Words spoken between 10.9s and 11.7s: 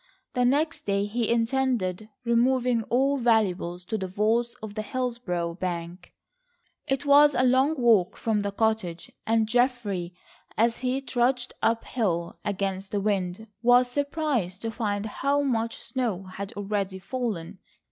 trudged